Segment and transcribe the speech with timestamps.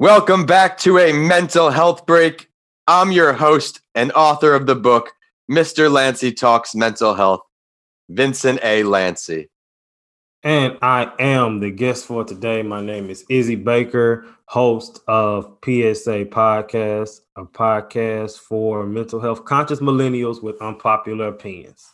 [0.00, 2.48] Welcome back to a mental health break.
[2.86, 5.10] I'm your host and author of the book,
[5.50, 5.90] Mr.
[5.90, 7.40] Lanci Talks Mental Health,
[8.08, 8.84] Vincent A.
[8.84, 9.48] Lanci.
[10.44, 12.62] And I am the guest for today.
[12.62, 19.80] My name is Izzy Baker, host of PSA Podcast, a podcast for mental health conscious
[19.80, 21.84] millennials with unpopular opinions.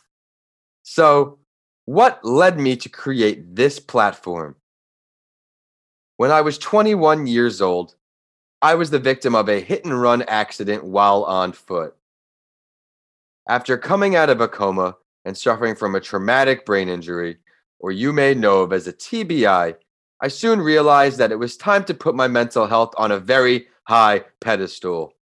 [0.83, 1.39] So,
[1.85, 4.57] what led me to create this platform?
[6.17, 7.95] When I was 21 years old,
[8.61, 11.95] I was the victim of a hit and run accident while on foot.
[13.47, 17.37] After coming out of a coma and suffering from a traumatic brain injury,
[17.79, 19.75] or you may know of as a TBI,
[20.21, 23.67] I soon realized that it was time to put my mental health on a very
[23.83, 25.13] high pedestal.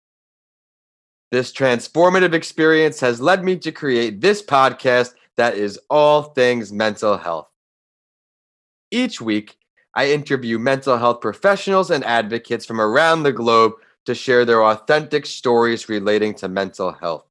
[1.33, 7.17] This transformative experience has led me to create this podcast that is all things mental
[7.17, 7.49] health.
[8.91, 9.57] Each week,
[9.95, 13.73] I interview mental health professionals and advocates from around the globe
[14.07, 17.27] to share their authentic stories relating to mental health.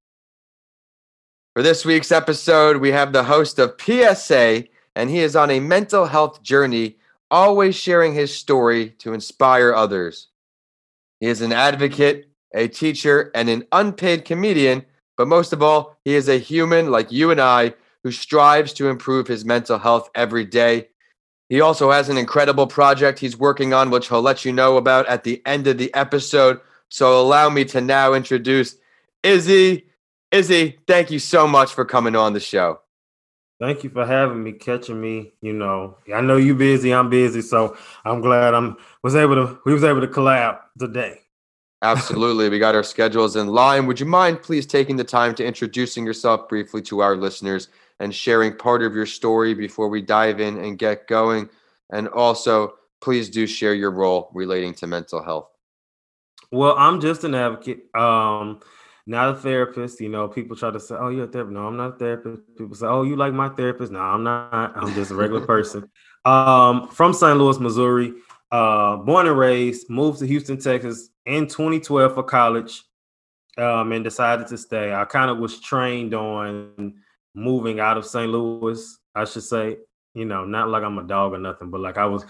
[1.54, 5.60] For this week's episode, we have the host of PSA, and he is on a
[5.60, 6.98] mental health journey,
[7.30, 10.28] always sharing his story to inspire others.
[11.20, 14.86] He is an advocate, a teacher, and an unpaid comedian,
[15.18, 17.74] but most of all, he is a human like you and I
[18.04, 20.88] who strives to improve his mental health every day
[21.52, 25.06] he also has an incredible project he's working on, which he'll let you know about
[25.08, 26.62] at the end of the episode.
[26.88, 28.78] So allow me to now introduce
[29.22, 29.86] Izzy.
[30.32, 32.80] Izzy, thank you so much for coming on the show.
[33.60, 35.34] Thank you for having me, catching me.
[35.42, 39.60] You know, I know you busy, I'm busy, so I'm glad I'm was able to
[39.66, 41.20] we was able to collab today.
[41.82, 42.48] Absolutely.
[42.48, 43.88] we got our schedules in line.
[43.88, 47.68] Would you mind please taking the time to introducing yourself briefly to our listeners
[48.02, 51.48] and sharing part of your story before we dive in and get going.
[51.92, 55.50] And also, please do share your role relating to mental health.
[56.52, 58.60] Well, I'm just an advocate, um,
[59.06, 60.02] not a therapist.
[60.02, 62.42] You know, people try to say, "Oh, you're a therapist." No, I'm not a therapist.
[62.58, 64.76] People say, "Oh, you like my therapist?" No, I'm not.
[64.76, 65.90] I'm just a regular person.
[66.24, 67.36] Um, from St.
[67.36, 68.14] Louis, Missouri.
[68.52, 69.90] Uh, born and raised.
[69.90, 72.84] Moved to Houston, Texas in 2012 for college,
[73.58, 74.94] um, and decided to stay.
[74.94, 77.01] I kind of was trained on
[77.34, 78.30] moving out of St.
[78.30, 79.78] Louis, I should say.
[80.14, 82.26] You know, not like I'm a dog or nothing, but like I was,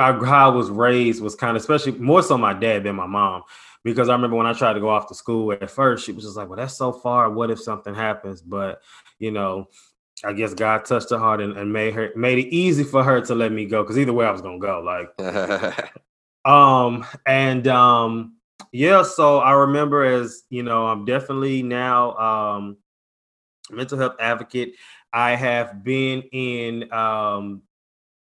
[0.00, 3.06] I, how I was raised was kind of, especially more so my dad than my
[3.06, 3.44] mom,
[3.84, 6.24] because I remember when I tried to go off to school at first, she was
[6.24, 7.30] just like, "Well, that's so far.
[7.30, 8.80] What if something happens?" But
[9.20, 9.68] you know,
[10.24, 13.20] I guess God touched her heart and, and made her made it easy for her
[13.22, 14.80] to let me go, because either way I was gonna go.
[14.80, 15.94] Like,
[16.44, 18.36] um, and um,
[18.72, 19.02] yeah.
[19.02, 22.76] So I remember as you know, I'm definitely now um
[23.72, 24.74] mental health advocate.
[25.12, 27.62] I have been in um,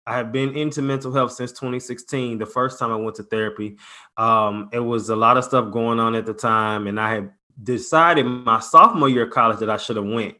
[0.05, 2.37] I have been into mental health since 2016.
[2.37, 3.77] The first time I went to therapy,
[4.17, 7.31] um, it was a lot of stuff going on at the time, and I had
[7.61, 10.35] decided my sophomore year of college that I should have went,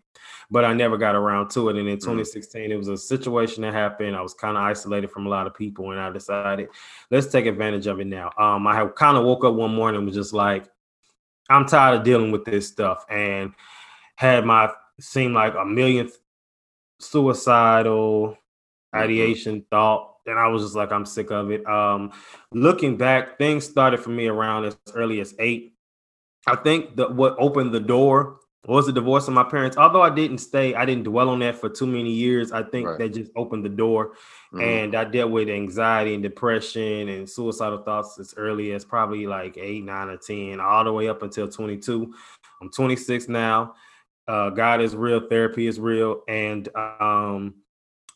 [0.52, 1.78] but I never got around to it.
[1.78, 2.70] And in 2016, mm.
[2.70, 4.16] it was a situation that happened.
[4.16, 6.68] I was kind of isolated from a lot of people, and I decided
[7.10, 8.32] let's take advantage of it now.
[8.38, 10.66] Um, I have kind of woke up one morning and was just like,
[11.50, 13.54] I'm tired of dealing with this stuff, and
[14.16, 16.18] had my seemed like a millionth
[17.00, 18.98] suicidal mm-hmm.
[18.98, 21.66] ideation thought and I was just like, I'm sick of it.
[21.68, 22.12] Um,
[22.52, 25.74] looking back, things started for me around as early as eight.
[26.48, 29.76] I think that what opened the door was the divorce of my parents.
[29.76, 32.54] Although I didn't stay, I didn't dwell on that for too many years.
[32.54, 32.98] I think right.
[33.00, 34.14] that just opened the door.
[34.54, 34.62] Mm-hmm.
[34.62, 39.58] And I dealt with anxiety and depression and suicidal thoughts as early as probably like
[39.58, 42.14] eight, nine, or 10, all the way up until 22.
[42.62, 43.76] I'm 26 now
[44.28, 47.56] uh, God is real, therapy is real, and um,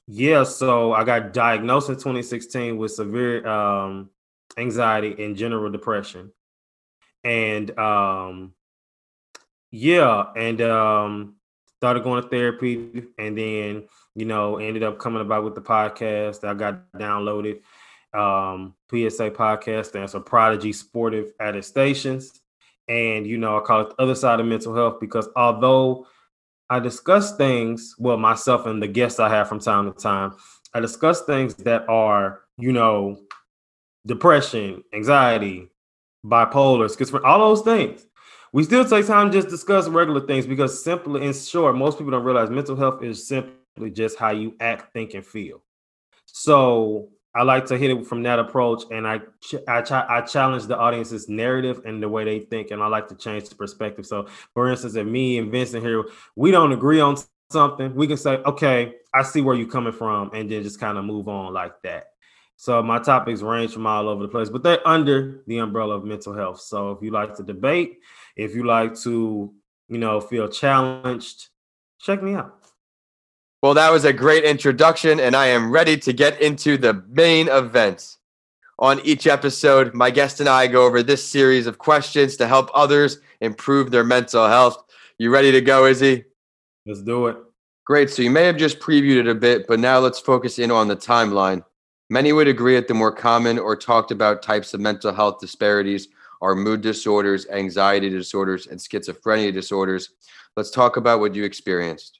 [0.08, 4.10] yeah, so I got diagnosed in 2016 with severe um,
[4.58, 6.32] anxiety and general depression,
[7.24, 8.54] and um,
[9.72, 11.36] yeah, and um,
[11.78, 16.48] started going to therapy, and then you know ended up coming about with the podcast.
[16.48, 17.62] I got downloaded.
[18.14, 22.32] Um, PSA podcast and some Prodigy Sportive Attestations
[22.88, 26.08] and you know, I call it the other side of mental health because although
[26.70, 30.36] I discuss things, well, myself and the guests I have from time to time,
[30.74, 33.20] I discuss things that are, you know,
[34.06, 35.70] depression, anxiety,
[36.26, 38.06] bipolar, schizophrenia, all those things.
[38.54, 42.12] We still take time to just discuss regular things because simply in short, most people
[42.12, 45.62] don't realize mental health is simply just how you act, think, and feel.
[46.26, 49.22] So I like to hit it from that approach, and I
[49.68, 53.16] I, I challenge the audience's narrative and the way they think, and I like to
[53.16, 54.06] change the perspective.
[54.06, 56.06] So, for instance, if me and Vincent here
[56.36, 57.18] we don't agree on
[57.52, 60.98] something, we can say, "Okay, I see where you're coming from," and then just kind
[60.98, 62.08] of move on like that.
[62.58, 66.04] So my topics range from all over the place, but they're under the umbrella of
[66.04, 66.60] mental health.
[66.60, 68.00] So if you like to debate,
[68.36, 69.54] if you like to,
[69.88, 71.50] you know, feel challenged,
[72.02, 72.57] check me out.
[73.64, 77.50] Well, that was a great introduction, and I am ready to get into the main
[77.50, 78.20] events.
[78.78, 82.70] On each episode, my guest and I go over this series of questions to help
[82.76, 84.84] others improve their mental health.
[85.18, 86.26] You ready to go, Izzy?
[86.86, 87.38] Let's do it.
[87.84, 88.12] Great.
[88.12, 90.88] So you may have just previewed it a bit, but now let's focus in on
[90.88, 91.64] the timeline.
[92.12, 96.10] Many would agree that the more common or talked about types of mental health disparities
[96.44, 100.12] are mood disorders, anxiety disorders, and schizophrenia disorders.
[100.56, 102.20] Let's talk about what you experienced.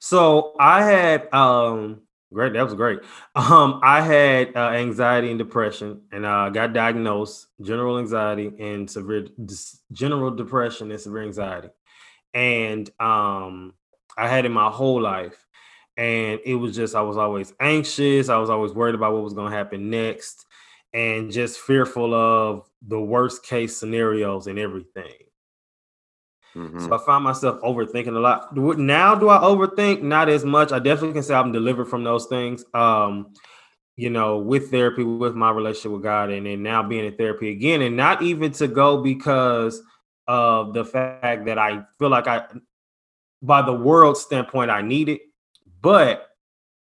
[0.00, 2.02] So I had um
[2.32, 3.00] great that was great.
[3.34, 8.90] Um I had uh, anxiety and depression and I uh, got diagnosed general anxiety and
[8.90, 9.28] severe
[9.92, 11.68] general depression and severe anxiety.
[12.34, 13.74] And um
[14.18, 15.46] I had it my whole life
[15.96, 19.34] and it was just I was always anxious, I was always worried about what was
[19.34, 20.46] going to happen next
[20.94, 25.14] and just fearful of the worst case scenarios and everything.
[26.56, 26.80] Mm-hmm.
[26.80, 28.56] So I find myself overthinking a lot.
[28.56, 30.02] Now, do I overthink?
[30.02, 30.72] Not as much.
[30.72, 32.64] I definitely can say I'm delivered from those things.
[32.74, 33.32] Um,
[33.96, 37.50] you know, with therapy, with my relationship with God, and then now being in therapy
[37.50, 39.82] again, and not even to go because
[40.26, 42.44] of the fact that I feel like I,
[43.42, 45.20] by the world standpoint, I need it,
[45.82, 46.28] but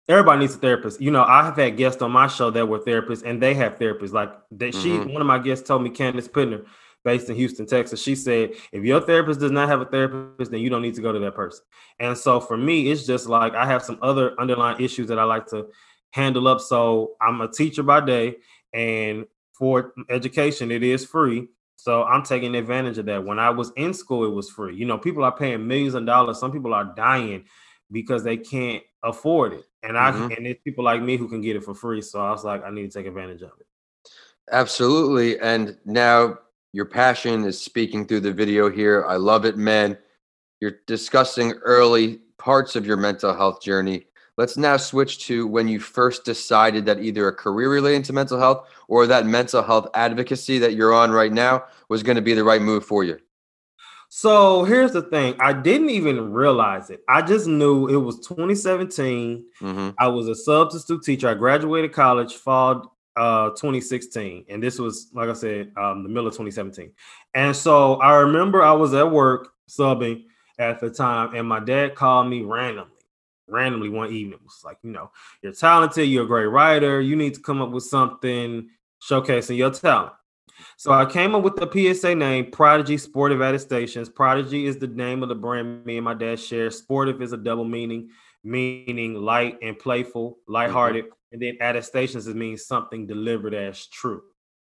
[0.09, 1.00] everybody needs a therapist.
[1.00, 3.79] You know, I have had guests on my show that were therapists, and they have
[3.79, 4.11] therapists.
[4.11, 4.81] Like that, mm-hmm.
[4.81, 6.65] she, one of my guests told me, Candace Pittner,
[7.06, 8.02] based in Houston, Texas.
[8.02, 11.02] She said, if your therapist does not have a therapist, then you don't need to
[11.02, 11.63] go to that person.
[12.00, 15.24] And so for me, it's just like I have some other underlying issues that I
[15.24, 15.68] like to
[16.12, 16.60] handle up.
[16.60, 18.36] So I'm a teacher by day,
[18.74, 21.48] and for education, it is free.
[21.78, 23.24] So I'm taking advantage of that.
[23.24, 24.75] When I was in school, it was free.
[24.75, 26.40] You know, people are paying millions of dollars.
[26.40, 27.46] Some people are dying
[27.92, 29.66] because they can't afford it.
[29.84, 30.31] And I mm-hmm.
[30.31, 32.02] and it's people like me who can get it for free.
[32.02, 33.68] So I was like, I need to take advantage of it.
[34.52, 35.40] Absolutely.
[35.40, 36.40] And now
[36.75, 39.06] your passion is speaking through the video here.
[39.07, 39.98] I love it, man.
[40.60, 44.07] You're discussing early parts of your mental health journey.
[44.36, 48.38] Let's now switch to when you first decided that either a career related to mental
[48.38, 52.33] health or that mental health advocacy that you're on right now was going to be
[52.33, 53.19] the right move for you.
[54.10, 57.04] So here's the thing I didn't even realize it.
[57.07, 59.45] I just knew it was 2017.
[59.62, 59.89] Mm-hmm.
[59.98, 61.30] I was a substitute teacher.
[61.30, 66.27] I graduated college fall uh 2016 and this was like i said um the middle
[66.27, 66.91] of 2017
[67.33, 70.23] and so i remember i was at work subbing
[70.59, 72.91] at the time and my dad called me randomly
[73.47, 77.15] randomly one evening it was like you know you're talented you're a great writer you
[77.15, 78.69] need to come up with something
[79.01, 80.13] showcasing your talent.
[80.77, 84.09] So i came up with the psa name prodigy sportive attestations.
[84.09, 86.71] Prodigy is the name of the brand me and my dad share.
[86.71, 88.09] Sportive is a double meaning
[88.45, 94.21] meaning light and playful lighthearted mm-hmm and then attestations means something delivered as true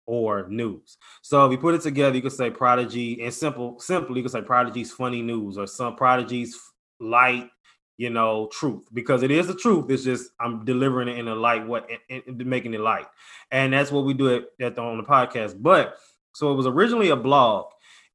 [0.05, 0.97] or news.
[1.21, 4.31] So if you put it together, you could say prodigy and simple, simply you could
[4.33, 6.59] say prodigy's funny news or some prodigy's
[6.99, 7.49] light,
[7.97, 9.89] you know, truth because it is the truth.
[9.89, 13.07] It's just I'm delivering it in a light, what and, and making it light,
[13.51, 15.61] and that's what we do it at the, on the podcast.
[15.61, 15.95] But
[16.33, 17.67] so it was originally a blog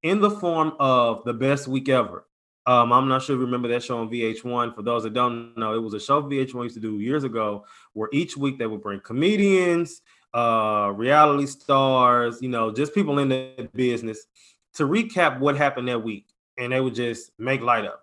[0.03, 2.27] in the form of the best week ever.
[2.67, 4.75] Um, I'm not sure if you remember that show on VH1.
[4.75, 7.67] For those that don't know, it was a show VH1 used to do years ago
[7.93, 10.01] where each week they would bring comedians,
[10.33, 14.27] uh, reality stars, you know, just people in the business
[14.75, 16.27] to recap what happened that week.
[16.56, 17.99] And they would just make light of it.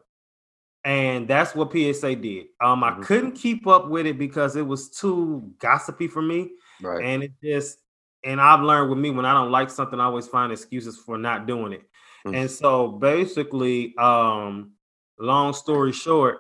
[0.83, 2.47] And that's what PSA did.
[2.59, 3.03] Um, I mm-hmm.
[3.03, 6.51] couldn't keep up with it because it was too gossipy for me.
[6.81, 7.03] Right.
[7.03, 7.79] And it just,
[8.23, 11.17] and I've learned with me when I don't like something, I always find excuses for
[11.17, 11.83] not doing it.
[12.25, 12.35] Mm-hmm.
[12.35, 14.71] And so basically, um,
[15.19, 16.39] long story short,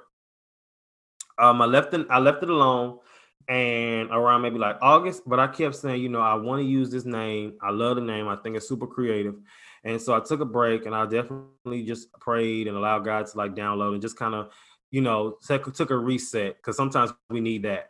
[1.39, 2.99] um, I left it, I left it alone
[3.47, 6.89] and around maybe like August, but I kept saying, you know, I want to use
[6.91, 7.53] this name.
[7.61, 8.27] I love the name.
[8.27, 9.35] I think it's super creative.
[9.83, 13.37] And so I took a break and I definitely just prayed and allowed God to
[13.37, 14.51] like download and just kind of,
[14.91, 17.89] you know, took, took a reset because sometimes we need that.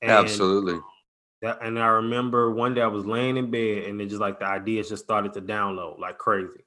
[0.00, 0.78] And Absolutely.
[1.42, 4.38] That, and I remember one day I was laying in bed and it just like
[4.38, 6.64] the ideas just started to download like crazy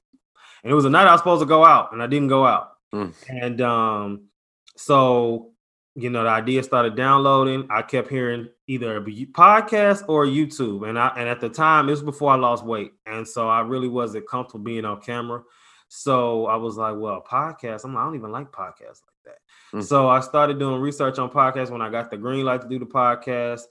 [0.62, 2.46] and it was a night I was supposed to go out, and I didn't go
[2.46, 2.72] out.
[2.94, 3.14] Mm.
[3.28, 4.28] And um,
[4.76, 5.52] so
[5.98, 7.66] you know, the idea started downloading.
[7.70, 11.92] I kept hearing either a podcast or YouTube, and I and at the time it
[11.92, 15.42] was before I lost weight, and so I really wasn't comfortable being on camera.
[15.88, 17.84] So I was like, well, podcast.
[17.84, 19.38] I'm like, I don't even like podcasts like that.
[19.74, 19.82] Mm.
[19.82, 22.78] So I started doing research on podcasts when I got the green light to do
[22.78, 23.62] the podcast.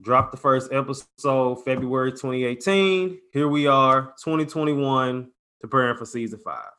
[0.00, 3.18] Dropped the first episode February 2018.
[3.32, 5.30] Here we are, 2021
[5.68, 6.70] preparing for season five.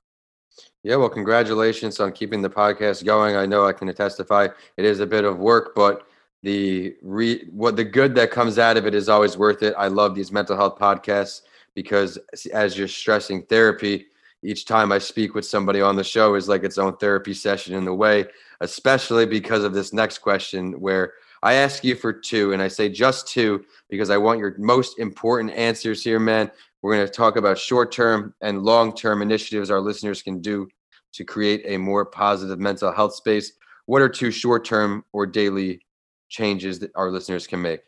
[0.84, 3.36] Yeah, well, congratulations on keeping the podcast going.
[3.36, 6.08] I know I can testify it is a bit of work, but
[6.44, 9.74] the re what the good that comes out of it is always worth it.
[9.77, 11.41] I love these mental health podcasts
[11.74, 12.17] because
[12.53, 14.06] as you're stressing therapy,
[14.44, 17.75] each time I speak with somebody on the show is like its own therapy session
[17.75, 18.25] in a way,
[18.62, 21.13] especially because of this next question where
[21.44, 25.00] I ask you for two and I say just two because I want your most
[25.00, 26.51] important answers here, man.
[26.88, 30.70] We're going to talk about short term and long term initiatives our listeners can do
[31.15, 33.51] to create a more positive mental health space.
[33.88, 35.86] What are two short term or daily
[36.29, 37.82] changes that our listeners can make?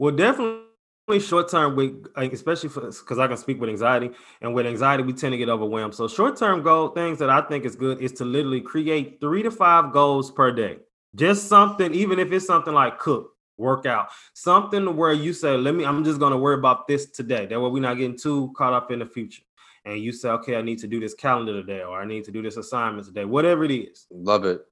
[0.00, 0.64] Well, definitely
[1.20, 4.10] short term with especially because I can speak with anxiety
[4.40, 5.94] and with anxiety we tend to get overwhelmed.
[5.94, 9.44] So short term goal things that I think is good is to literally create three
[9.44, 10.78] to five goals per day.
[11.14, 15.74] Just something, even if it's something like cook, work out, something where you say, "Let
[15.74, 17.46] me," I'm just going to worry about this today.
[17.46, 19.42] That way we're not getting too caught up in the future.
[19.84, 22.30] And you say, "Okay, I need to do this calendar today, or I need to
[22.30, 24.66] do this assignment today, whatever it is." Love it.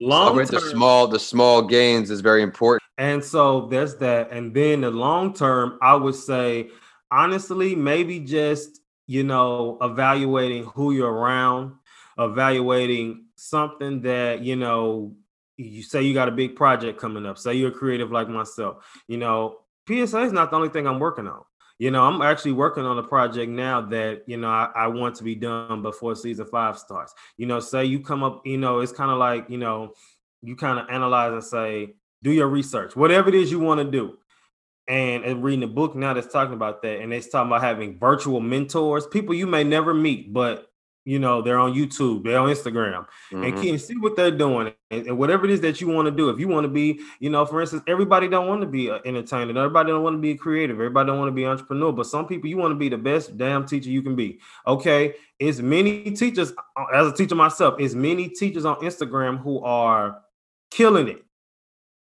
[0.00, 2.82] Long term, the small the small gains is very important.
[2.98, 4.30] And so there's that.
[4.30, 6.70] And then the long term, I would say,
[7.10, 11.74] honestly, maybe just you know evaluating who you're around,
[12.16, 15.16] evaluating something that you know
[15.58, 17.36] you say you got a big project coming up.
[17.36, 18.84] Say you're creative like myself.
[19.08, 21.42] You know, PSA is not the only thing I'm working on.
[21.78, 25.14] You know, I'm actually working on a project now that, you know, I, I, want
[25.16, 27.14] to be done before season five starts.
[27.36, 29.92] You know, say you come up, you know, it's kind of like, you know,
[30.42, 33.88] you kind of analyze and say, do your research, whatever it is you want to
[33.88, 34.18] do.
[34.88, 37.98] And, and reading a book now that's talking about that, and it's talking about having
[37.98, 40.67] virtual mentors, people you may never meet, but
[41.08, 43.42] you know they're on youtube they're on instagram mm-hmm.
[43.42, 46.12] and can see what they're doing and, and, whatever it is that you want to
[46.12, 46.28] do.
[46.30, 49.00] If you want to be you know for instance everybody don't want to be an
[49.04, 52.06] entertainer everybody don't want to be creative everybody don't want to be an entrepreneur but
[52.06, 55.14] some people you want to be the best damn teacher you can be okay?
[55.38, 60.20] It's many teachers uh, as a teacher myself it's many teachers on instagram who are
[60.70, 61.24] killing it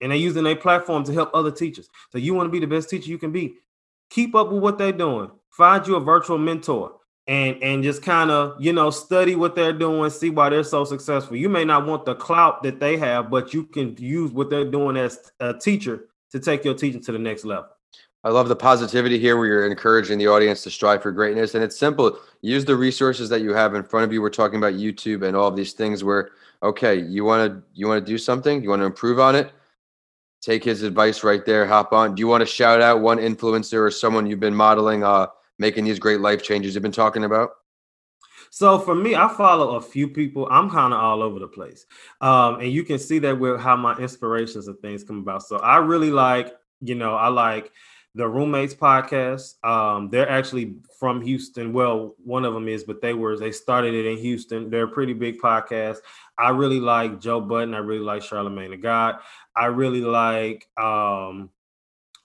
[0.02, 1.90] and they're using their platform to help other teachers.
[2.12, 3.56] So you want to be the best teacher you can be.
[4.10, 5.32] Keep up with what they're doing.
[5.52, 6.98] Find you a virtual mentor
[7.28, 10.84] and and just kind of you know study what they're doing see why they're so
[10.84, 11.36] successful.
[11.36, 14.70] You may not want the clout that they have but you can use what they're
[14.70, 17.70] doing as a teacher to take your teaching to the next level.
[18.24, 21.54] I love the positivity here where you're encouraging the audience to strive for greatness.
[21.54, 22.18] And it's simple.
[22.42, 24.20] Use the resources that you have in front of you.
[24.22, 26.32] We're talking about youtube and all of these things where
[26.64, 28.62] okay you want to you want to do something?
[28.62, 29.52] You want to improve on it?
[30.42, 31.66] Take his advice right there.
[31.66, 32.14] Hop on.
[32.14, 35.28] Do you want to shout out one influencer or someone you've been modeling uh
[35.60, 37.52] making these great life changes you've been talking about?
[38.52, 40.48] So for me, I follow a few people.
[40.50, 41.86] I'm kind of all over the place,
[42.22, 45.44] um, and you can see that with how my inspirations and things come about.
[45.44, 47.72] So I really like, you know, I like
[48.16, 49.62] the roommates podcast.
[49.66, 51.74] Um, they're actually from Houston.
[51.74, 54.70] Well, one of them is, but they were they started it in Houston.
[54.70, 55.98] They're a pretty big podcast.
[56.38, 59.16] I really like Joe Budden I really like Charlamagne tha God.
[59.56, 61.50] I really like um,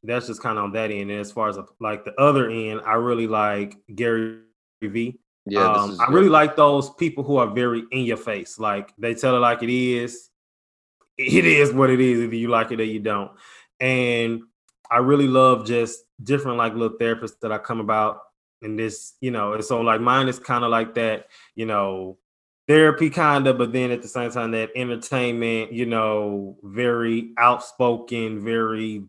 [0.02, 1.10] that's just kind of on that end.
[1.10, 4.38] And as far as like the other end, I really like Gary
[4.82, 5.18] V.
[5.46, 8.58] Yeah, um, I really like those people who are very in your face.
[8.58, 10.28] Like they tell it like it is.
[11.18, 13.30] It is what it is, either you like it or you don't.
[13.78, 14.42] And
[14.90, 18.20] I really love just different like little therapists that I come about
[18.62, 19.52] in this, you know.
[19.52, 22.18] And so like mine is kind of like that, you know,
[22.68, 28.44] therapy kind of, but then at the same time that entertainment, you know, very outspoken,
[28.44, 29.02] very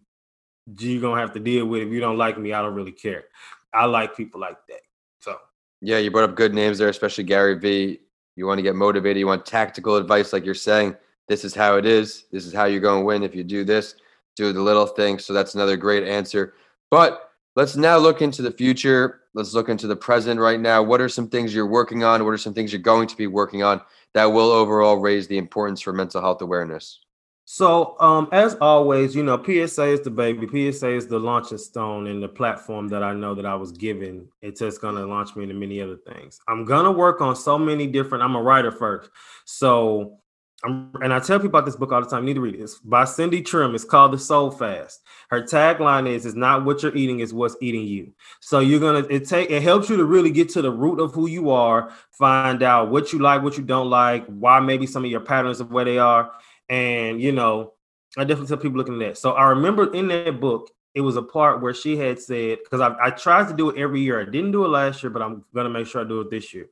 [0.78, 1.84] you're gonna have to deal with.
[1.84, 3.26] If you don't like me, I don't really care.
[3.74, 4.82] I like people like that.
[5.20, 5.38] So
[5.82, 8.00] yeah, you brought up good names there, especially Gary V.
[8.36, 10.96] You want to get motivated, you want tactical advice, like you're saying.
[11.28, 12.26] This is how it is.
[12.32, 13.96] This is how you're going to win if you do this.
[14.36, 15.26] Do the little things.
[15.26, 16.56] So that's another great answer.
[16.90, 19.22] But let's now look into the future.
[19.34, 20.82] Let's look into the present right now.
[20.82, 22.26] What are some things you're working on?
[22.26, 23.82] What are some things you're going to be working on
[24.14, 27.00] that will overall raise the importance for mental health awareness?
[27.46, 30.72] So, um, as always, you know, PSA is the baby.
[30.72, 34.28] PSA is the launching stone and the platform that I know that I was given.
[34.42, 36.40] It's just going to launch me into many other things.
[36.48, 38.24] I'm to work on so many different.
[38.24, 39.10] I'm a writer first,
[39.46, 40.20] so
[40.64, 42.24] I'm, and I tell people about this book all the time.
[42.24, 42.62] You need to read it.
[42.62, 43.74] It's by Cindy Trimm.
[43.74, 45.02] It's called The Soul Fast.
[45.30, 49.06] Her tagline is: "It's not what you're eating; it's what's eating you." So you're gonna
[49.10, 51.92] it take it helps you to really get to the root of who you are,
[52.12, 55.60] find out what you like, what you don't like, why maybe some of your patterns
[55.60, 56.32] of where they are
[56.72, 57.74] and you know,
[58.18, 59.18] I definitely tell people looking at that.
[59.18, 62.82] So I remember in that book, it was a part where she had said, because
[62.82, 64.22] I, I tried to do it every year.
[64.22, 66.54] I didn't do it last year, but I'm gonna make sure I do it this
[66.54, 66.68] year.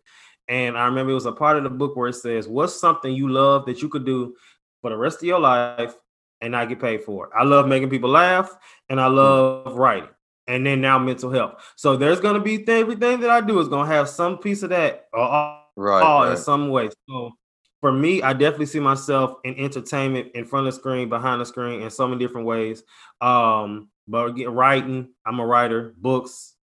[0.48, 3.14] And I remember it was a part of the book where it says, What's something
[3.14, 4.36] you love that you could do
[4.82, 5.94] for the rest of your life
[6.42, 7.32] and not get paid for it?
[7.38, 8.58] I love making people laugh
[8.90, 9.16] and I hmm.
[9.16, 10.10] love writing.
[10.48, 11.62] And then now mental health.
[11.76, 14.70] So there's gonna be th- everything that I do is gonna have some piece of
[14.70, 16.32] that or all, right, all right.
[16.32, 16.90] in some way.
[17.08, 17.32] So
[17.82, 21.46] for me, I definitely see myself in entertainment, in front of the screen, behind the
[21.46, 22.84] screen, in so many different ways.
[23.22, 26.56] Um, but again, writing, I'm a writer, books,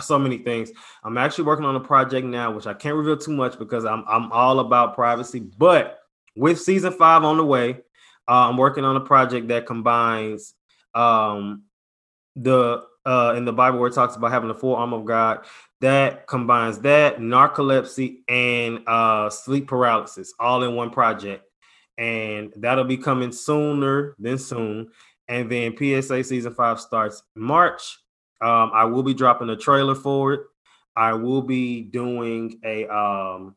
[0.00, 0.70] so many things.
[1.02, 4.04] I'm actually working on a project now, which I can't reveal too much because I'm
[4.08, 5.40] I'm all about privacy.
[5.40, 5.98] But
[6.36, 7.80] with season five on the way,
[8.28, 10.54] uh, I'm working on a project that combines
[10.94, 11.64] um,
[12.36, 15.44] the uh, in the Bible where it talks about having the full arm of God.
[15.84, 21.44] That combines that narcolepsy and uh, sleep paralysis all in one project,
[21.98, 24.88] and that'll be coming sooner than soon.
[25.28, 27.98] And then PSA season five starts March.
[28.40, 30.40] Um, I will be dropping a trailer for it.
[30.96, 33.54] I will be doing a um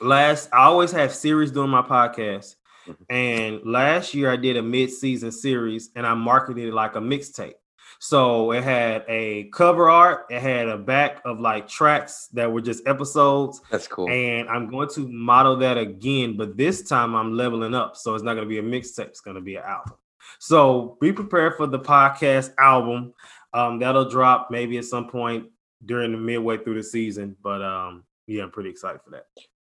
[0.00, 2.56] last I always have series doing my podcast.
[2.88, 3.04] Mm-hmm.
[3.08, 7.54] And last year I did a mid-season series and I marketed it like a mixtape.
[8.02, 12.62] So it had a cover art, it had a back of like tracks that were
[12.62, 13.60] just episodes.
[13.70, 14.08] That's cool.
[14.08, 17.98] And I'm going to model that again, but this time I'm leveling up.
[17.98, 19.96] So it's not going to be a mixtape, it's going to be an album.
[20.38, 23.12] So be prepared for the podcast album.
[23.52, 25.48] Um, that'll drop maybe at some point
[25.84, 27.36] during the midway through the season.
[27.42, 29.26] But um, yeah, I'm pretty excited for that.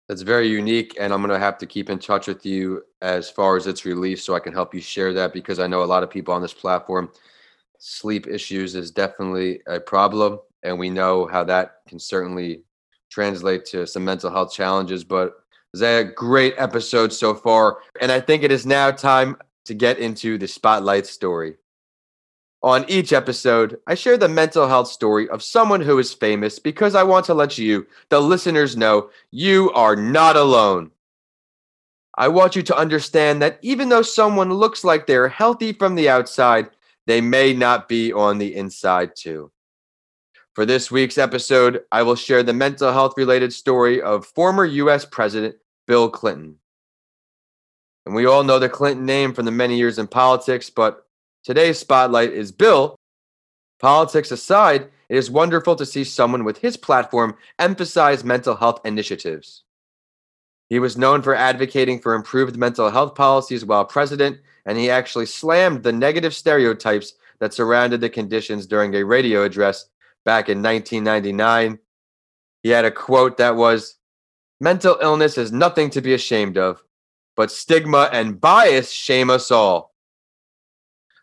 [0.08, 3.56] That's very unique, and I'm gonna have to keep in touch with you as far
[3.56, 6.02] as its release, so I can help you share that because I know a lot
[6.02, 7.10] of people on this platform
[7.78, 12.62] sleep issues is definitely a problem, and we know how that can certainly
[13.10, 15.04] translate to some mental health challenges.
[15.04, 15.34] But
[15.72, 19.98] it's a great episode so far, and I think it is now time to get
[19.98, 21.56] into the spotlight story.
[22.62, 26.94] On each episode, I share the mental health story of someone who is famous because
[26.94, 30.90] I want to let you, the listeners, know you are not alone.
[32.16, 36.08] I want you to understand that even though someone looks like they're healthy from the
[36.08, 36.70] outside,
[37.06, 39.50] they may not be on the inside too.
[40.54, 45.04] For this week's episode, I will share the mental health related story of former US
[45.04, 45.56] President
[45.86, 46.56] Bill Clinton.
[48.06, 51.04] And we all know the Clinton name from the many years in politics, but
[51.44, 52.96] Today's spotlight is Bill.
[53.78, 59.62] Politics aside, it is wonderful to see someone with his platform emphasize mental health initiatives.
[60.70, 65.26] He was known for advocating for improved mental health policies while president, and he actually
[65.26, 69.86] slammed the negative stereotypes that surrounded the conditions during a radio address
[70.24, 71.78] back in 1999.
[72.62, 73.96] He had a quote that was
[74.60, 76.82] Mental illness is nothing to be ashamed of,
[77.36, 79.92] but stigma and bias shame us all.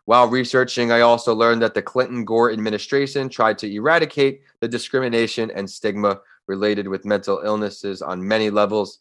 [0.05, 5.49] While researching, I also learned that the Clinton Gore administration tried to eradicate the discrimination
[5.51, 8.99] and stigma related with mental illnesses on many levels.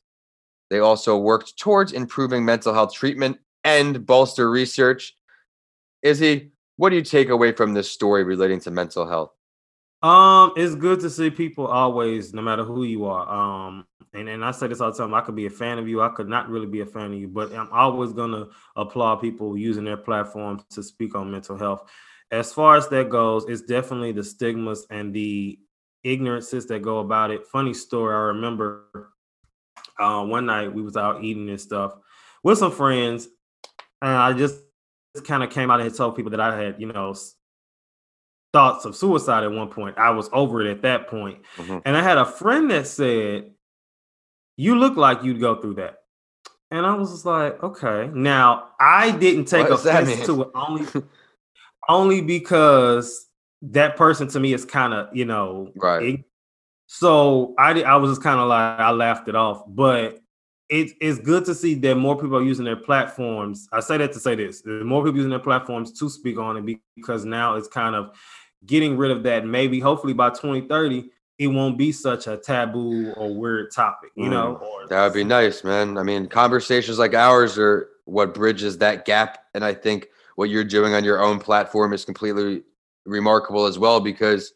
[0.69, 5.17] They also worked towards improving mental health treatment and bolster research.
[6.03, 9.33] Izzy, what do you take away from this story relating to mental health?
[10.03, 13.29] Um, it's good to see people always, no matter who you are.
[13.29, 15.89] Um, and, and I say this all the time, I could be a fan of
[15.89, 18.47] you, I could not really be a fan of you, but I'm always gonna
[18.77, 21.89] applaud people using their platforms to speak on mental health.
[22.31, 25.59] As far as that goes, it's definitely the stigmas and the
[26.03, 27.47] ignorances that go about it.
[27.47, 29.13] Funny story, I remember
[29.99, 31.95] uh, one night we was out eating and stuff
[32.43, 33.29] with some friends,
[34.03, 34.57] and I just
[35.25, 37.15] kind of came out and told people that I had, you know,
[38.53, 39.99] thoughts of suicide at one point.
[39.99, 41.39] I was over it at that point.
[41.57, 41.79] Mm-hmm.
[41.85, 43.51] And I had a friend that said,
[44.57, 45.99] You look like you'd go through that.
[46.71, 48.11] And I was just like, okay.
[48.15, 50.87] Now I didn't take offense to it only
[51.89, 53.27] only because
[53.63, 56.25] that person to me is kind of, you know, right.
[56.87, 59.65] so I I was just kind of like I laughed it off.
[59.67, 60.21] But
[60.71, 63.69] it, it's good to see that more people are using their platforms.
[63.73, 66.79] I say that to say this: more people using their platforms to speak on it
[66.95, 68.17] because now it's kind of
[68.65, 69.45] getting rid of that.
[69.45, 74.31] Maybe hopefully by 2030, it won't be such a taboo or weird topic, you mm,
[74.31, 74.87] know?
[74.89, 75.99] that would be nice, man.
[75.99, 79.39] I mean, conversations like ours are what bridges that gap.
[79.55, 82.63] And I think what you're doing on your own platform is completely
[83.07, 84.53] remarkable as well because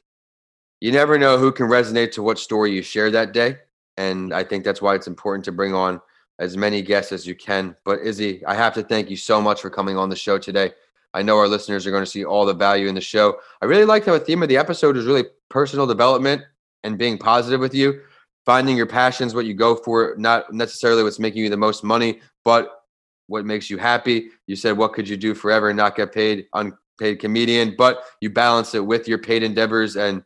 [0.81, 3.57] you never know who can resonate to what story you share that day.
[3.96, 6.00] And I think that's why it's important to bring on
[6.38, 7.76] as many guests as you can.
[7.85, 10.72] But Izzy, I have to thank you so much for coming on the show today.
[11.12, 13.38] I know our listeners are going to see all the value in the show.
[13.62, 16.42] I really like how the theme of the episode is really personal development
[16.83, 18.00] and being positive with you,
[18.44, 22.20] finding your passions, what you go for, not necessarily what's making you the most money,
[22.44, 22.85] but
[23.28, 24.30] what makes you happy.
[24.48, 26.46] You said, What could you do forever and not get paid?
[26.52, 29.96] Unpaid comedian, but you balance it with your paid endeavors.
[29.96, 30.24] And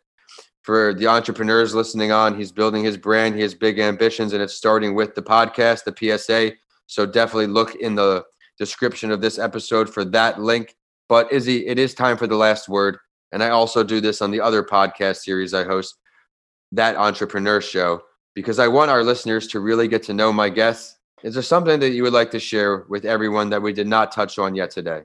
[0.68, 3.35] for the entrepreneurs listening on, he's building his brand.
[3.35, 6.57] He has big ambitions, and it's starting with the podcast, the PSA.
[6.85, 8.26] So definitely look in the
[8.59, 10.76] description of this episode for that link.
[11.09, 12.98] But Izzy, it is time for the last word.
[13.33, 15.96] And I also do this on the other podcast series I host,
[16.72, 18.02] That Entrepreneur Show,
[18.35, 21.81] because I want our listeners to really get to know my guests Is there something
[21.81, 24.70] that you would like to share with everyone that we did not touch on yet
[24.70, 25.04] today?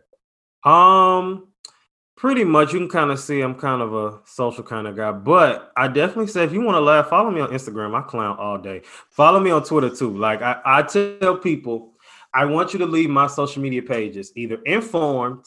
[0.66, 1.53] Um,
[2.16, 2.74] pretty much.
[2.74, 5.88] You can kind of see I'm kind of a social kind of guy, but I
[5.88, 7.96] definitely say if you want to laugh, follow me on Instagram.
[7.96, 8.82] I clown all day.
[9.10, 10.16] Follow me on Twitter too.
[10.16, 11.94] Like I, I tell people,
[12.34, 15.46] I want you to leave my social media pages either informed,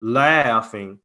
[0.00, 0.98] laughing,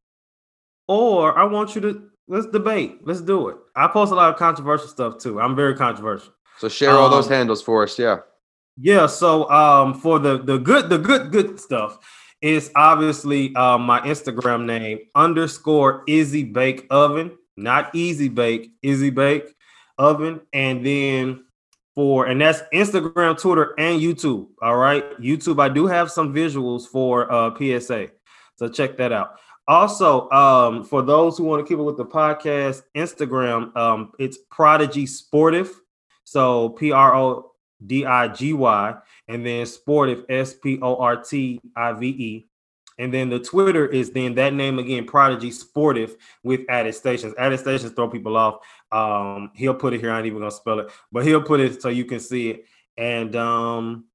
[0.86, 3.00] or I want you to let's debate.
[3.02, 3.56] Let's do it.
[3.74, 5.40] I post a lot of controversial stuff too.
[5.40, 6.34] I'm very controversial.
[6.58, 7.98] So share all um, those handles for us.
[7.98, 8.18] Yeah.
[8.76, 9.06] Yeah.
[9.06, 11.98] So um for the the good the good good stuff
[12.40, 19.54] is obviously um my Instagram name underscore Izzy Bake Oven, not Easy Bake, Izzy Bake
[19.98, 21.44] Oven, and then
[21.94, 24.48] for and that's Instagram, Twitter, and YouTube.
[24.62, 25.60] All right, YouTube.
[25.60, 28.08] I do have some visuals for uh PSA,
[28.56, 29.38] so check that out.
[29.66, 34.38] Also, um, for those who want to keep it with the podcast, Instagram, um, it's
[34.50, 35.70] Prodigy Sportive.
[36.24, 37.47] So P R O
[37.84, 38.94] D I G Y,
[39.28, 42.48] and then Sportive S P O R T I V E.
[42.98, 47.32] And then the Twitter is then that name again, Prodigy Sportive with added stations.
[47.38, 48.56] Added stations throw people off.
[48.90, 50.10] Um, he'll put it here.
[50.10, 52.64] I ain't even gonna spell it, but he'll put it so you can see it.
[52.96, 54.06] And um,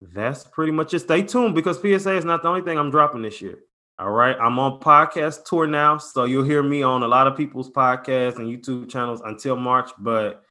[0.00, 1.00] that's pretty much it.
[1.00, 3.58] Stay tuned because PSA is not the only thing I'm dropping this year.
[3.98, 4.36] All right.
[4.40, 5.98] I'm on podcast tour now.
[5.98, 9.90] So you'll hear me on a lot of people's podcasts and YouTube channels until March.
[9.98, 10.44] But,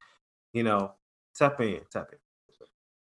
[0.51, 0.93] you know,
[1.33, 2.19] tap in, tap in.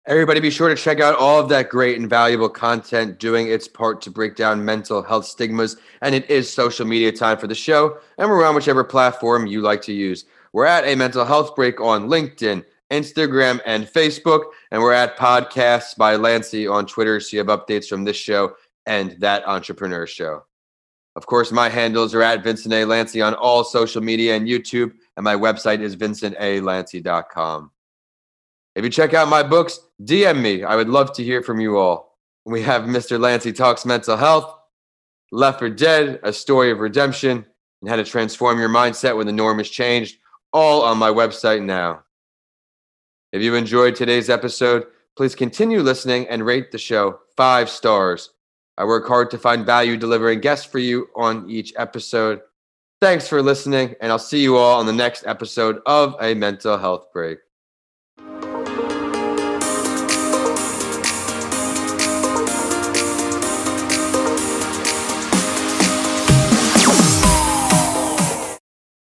[0.08, 3.68] Everybody, be sure to check out all of that great and valuable content doing its
[3.68, 5.76] part to break down mental health stigmas.
[6.02, 7.98] And it is social media time for the show.
[8.18, 10.24] And we're on whichever platform you like to use.
[10.54, 14.46] We're at a mental health break on LinkedIn, Instagram, and Facebook.
[14.72, 17.20] And we're at Podcasts by Lanci on Twitter.
[17.20, 20.46] So you have updates from this show and that entrepreneur show.
[21.18, 22.86] Of course, my handles are at Vincent A.
[22.86, 27.72] Lanci on all social media and YouTube, and my website is vincentalanci.com.
[28.78, 30.64] If you check out my books, DM me.
[30.64, 32.18] I would love to hear from you all.
[32.46, 33.20] We have Mr.
[33.20, 34.54] Lanci Talks Mental Health,
[35.32, 37.44] Left for Dead, A Story of Redemption,
[37.82, 40.20] and How to Transform Your Mindset When the Norm is Changed,
[40.54, 42.04] all on my website now.
[43.34, 44.86] If you enjoyed today's episode,
[45.16, 48.30] please continue listening and rate the show five stars
[48.78, 52.42] I work hard to find value delivering guests for you on each episode.
[53.02, 56.78] Thanks for listening, and I'll see you all on the next episode of A Mental
[56.78, 57.40] Health Break.